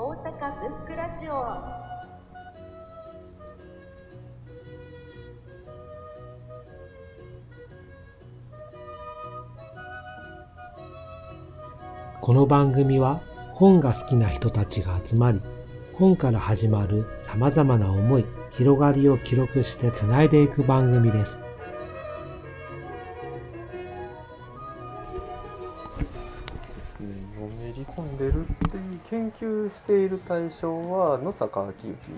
[0.00, 1.32] 大阪ブックラジオ。
[12.20, 13.20] この番組は
[13.54, 15.42] 本が好きな人たちが集まり
[15.94, 21.47] 本から始まる様々な思い広がりを記録してつないでいく番組です。
[29.40, 32.10] 究している対象は野坂昭之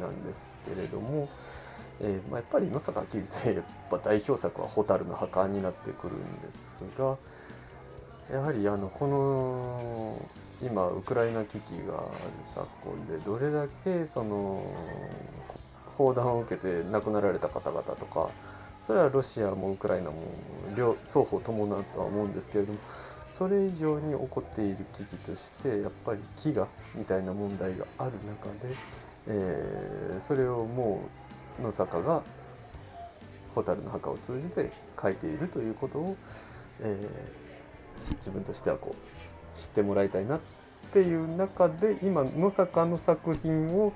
[0.00, 1.28] なんですけれども、
[2.00, 7.16] えーまあ、やっぱり野坂昭之といえば代表作は「蛍の墓」になってくるんですが
[8.30, 10.28] やはりあのこの
[10.62, 12.06] 今ウクライナ危機がある
[12.54, 14.62] 昨今でどれだけその
[15.98, 18.30] 砲弾を受けて亡くなられた方々とか
[18.80, 20.22] それはロシアもウクライナも
[20.76, 22.78] 両双方伴うとは思うんですけれども
[23.32, 28.74] それ以上に起こっている危機としてやっぱり飢餓みたいな問題がある中で、
[29.28, 31.02] えーそれをも
[31.58, 32.22] う野坂が
[33.54, 36.16] 蛍の墓を通じて書いているということを、
[36.80, 37.42] えー
[38.18, 40.40] 自分としてはこう知ってもらいたいなっ
[40.92, 43.92] ていう中で今野坂の作品を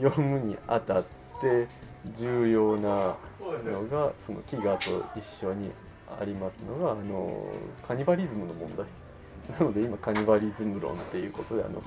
[0.00, 1.04] 読むにあたっ
[1.40, 1.68] て
[2.16, 3.16] 重要な
[3.64, 5.70] のがその飢餓と一緒に
[6.18, 7.44] ありますのがあの
[7.86, 8.86] カニバリズムの問題。
[9.58, 11.82] なので今カニバリズム論っていうことであの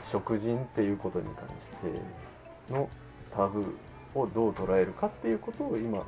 [0.00, 2.88] 食人っていうことに関しての
[3.34, 6.04] タブーをどう捉えるかっていうことを今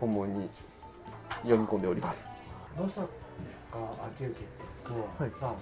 [0.00, 0.50] 主に
[1.42, 2.28] 読み込んでおります。
[2.76, 3.06] 野坂
[3.72, 4.48] 昭之っていう
[4.84, 5.32] と、はい。
[5.40, 5.54] まあ、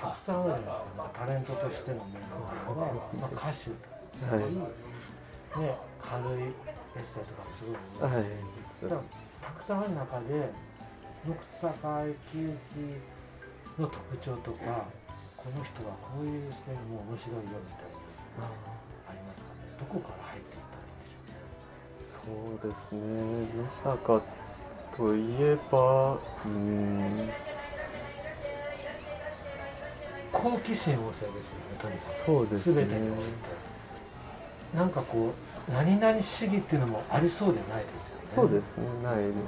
[0.00, 2.18] たくさんあるじゃないですか、まあ、タレントとしての面も
[2.48, 3.70] あれば、まあ、歌手
[4.20, 4.54] だったり、
[5.62, 8.24] ね、軽いエッセイとかもすごいはい。
[8.82, 9.00] だから
[9.42, 10.50] たくさんある中で
[11.26, 12.54] 野坂昭之
[13.78, 14.86] の特徴とか
[15.36, 17.90] この人はこういう視点も面白いよみたい
[18.38, 18.54] なの
[19.08, 19.76] ありますかね？
[19.78, 23.00] どこから入っていったらいいんでしょうそうですね。
[23.56, 24.22] 野坂
[24.96, 27.30] といえばうーん。
[30.32, 32.10] 好奇心旺盛ですよねとにかく。
[32.26, 32.86] そうですね。
[34.74, 35.32] なんかこう
[35.72, 37.88] 何々主義っていうのもありそうでないで
[38.26, 38.48] すよね。
[38.48, 38.84] そうですね。
[39.02, 39.40] ないですね。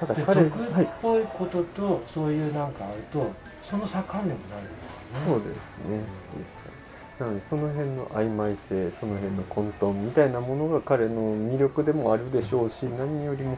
[0.00, 3.30] ただで彼俗っはいぽいこととそういうなんかあると
[3.62, 5.26] その境目もないですよね。
[5.26, 6.00] そうですね。
[6.36, 6.76] 実際
[7.18, 13.56] なのでその辺の曖昧性その辺の混沌みたいなものが彼の魅力でもあるでしょうし何よりも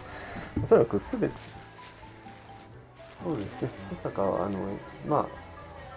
[0.63, 1.31] おそらく全て
[3.25, 3.69] そうですね。
[3.91, 4.59] 野坂はあの
[5.09, 5.48] まあ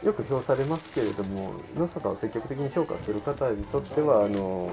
[0.03, 4.69] よく評されますけれども野坂を積極的に評価する方にとってはあの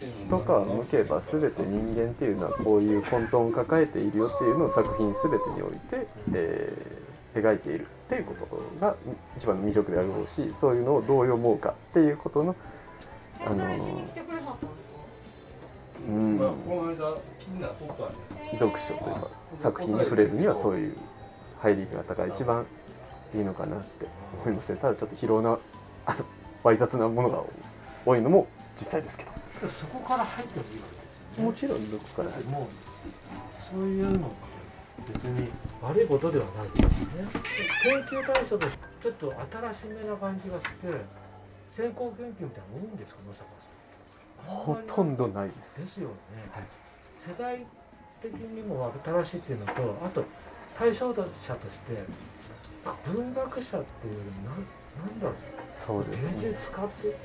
[0.00, 7.02] 一皮むけば全て人間っていうのはこういう混沌を抱えているよっていうのを作品全てにおいて、えー
[7.34, 8.46] 描いているっていうこと
[8.80, 8.94] が
[9.36, 12.54] 一番の魅力であろうしそういうのをどう読もうかっていうことの
[13.44, 13.64] あの
[16.08, 16.38] うん。
[18.58, 19.28] 読書というか
[19.58, 20.96] 作品に触れるにはそういう
[21.60, 22.66] 入り方が一番
[23.34, 24.06] いいのかなって
[24.44, 24.78] 思いますね。
[24.78, 25.58] ただちょっと疲労な
[26.06, 26.24] あの
[26.62, 27.42] わい雑なものが
[28.04, 29.30] 多いのも実際ですけど。
[29.68, 31.44] そこから入ってもいいわけですよね。
[31.46, 32.60] もちろんどこからだっても。
[32.60, 32.66] う
[33.62, 34.32] そういうの
[35.08, 35.48] 別に
[35.80, 37.28] 悪いことではないですよね。
[37.82, 39.34] 研究対象としてちょっと
[39.72, 40.70] 新しめな感じがして
[41.74, 44.56] 先行研究みたいなの多いんですか野坂さん。
[44.56, 45.80] ほとんどどないです。
[45.80, 46.14] ですよね、
[47.20, 47.64] 世代
[48.20, 49.72] 的にも新しいっていうのと
[50.04, 50.24] あと
[50.78, 52.04] 対象者として
[53.06, 55.34] 文学者っていうよりもなんなんだろう。
[55.72, 57.16] そうです芸ね術家って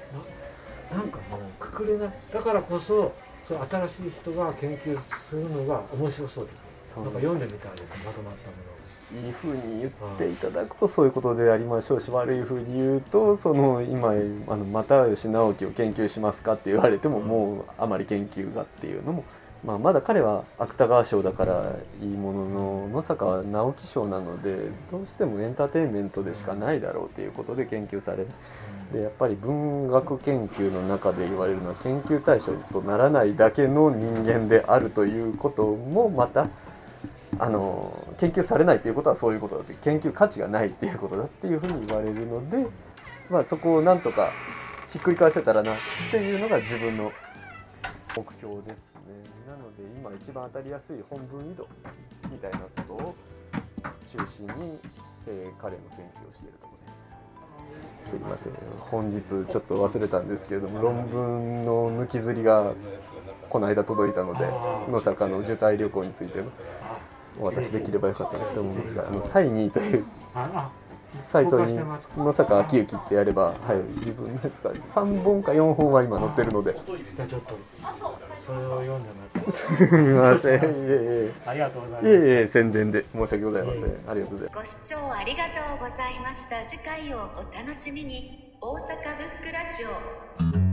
[0.92, 3.14] ななんかもうくくれないだからこそ
[3.48, 4.98] そう新しい人が研究
[5.30, 6.52] するのが面白そうで
[6.86, 8.06] すそうなんか読んでみたいです。
[8.06, 8.78] まとまったもの。
[9.26, 14.14] いいふうに言っていただくとそういうことでありましょうし悪いふうに言うとその今あ
[14.58, 19.24] の又吉直樹を研究しますかって言われてももうあまり研究がっていうのも、
[19.64, 28.28] まあ、まだ彼は芥川賞だからいいものの野坂は直木賞なのでどうしてもエンターテインメントでしかないだろうということで研究される
[28.94, 36.48] でやっぱり文学研究の中で言われるのは研究対象とならないだけの人間であるということもまた
[37.40, 42.66] あの研究されないということはそういうことだって研究価値がないっていうことだっていうふうに言われるので、
[43.30, 44.32] まあ、そこをなんとか
[44.90, 45.76] ひっくり返せたらなっ
[46.12, 47.12] ていうのが自分の
[48.18, 49.02] 目標ですね。
[49.48, 51.68] なので今一番当たりやすい本文移動
[52.32, 53.16] みたいなことを
[54.08, 54.80] 中心に、
[55.28, 58.10] えー彼の研究をしているところです。
[58.10, 58.54] すいません。
[58.80, 62.74] 本日ちょっと忘れたんですけれども論文の抜き刷りが
[63.50, 64.48] この間届いたので
[64.90, 66.98] 野坂の受胎旅行についてのあ
[67.40, 70.06] お渡しできればよかったなと思うんですが、あのサイニーという
[71.24, 71.78] サイトに
[72.18, 76.76] 野坂昭之ってやれば、はい、自分のやつが3本か4本は今載ってるので
[78.48, 79.10] それを読んで
[79.46, 79.68] もす。
[79.94, 80.62] みません。
[80.62, 82.10] いえありがとうございます。
[82.10, 83.82] いえいえ宣伝で申し訳ございません。
[83.82, 84.10] いえいえ。
[84.10, 84.78] ありがとうございます。
[84.78, 86.66] ご視聴ありがとうございました。
[86.66, 88.48] 次回をお楽しみに。
[88.60, 89.84] 大阪ブックラジ
[90.64, 90.67] オ